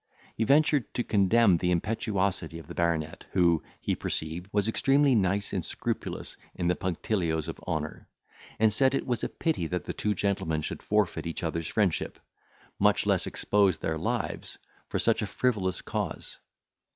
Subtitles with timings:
[0.35, 5.53] He ventured to condemn the impetuosity of the baronet, who, he perceived, was extremely nice
[5.53, 8.07] and scrupulous in the punctilios of honour;
[8.57, 12.17] and said it was a pity that two gentlemen should forfeit each other's friendship,
[12.79, 14.57] much less expose their lives,
[14.89, 16.39] for such a frivolous cause.